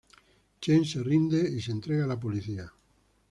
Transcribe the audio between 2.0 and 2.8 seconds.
a la policía.